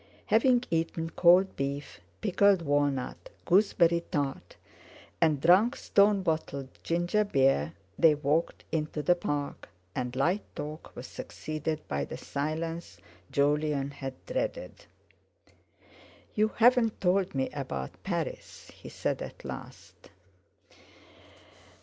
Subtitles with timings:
[0.25, 4.55] Having eaten cold beef, pickled walnut, gooseberry tart,
[5.21, 11.05] and drunk stone bottle ginger beer, they walked into the Park, and light talk was
[11.05, 12.97] succeeded by the silence
[13.31, 14.85] Jolyon had dreaded.
[16.33, 20.09] "You haven't told me about Paris," he said at last.